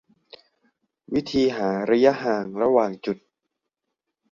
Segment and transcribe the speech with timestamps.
[1.13, 3.17] วิธีหาระยะห่างระหว่างจุด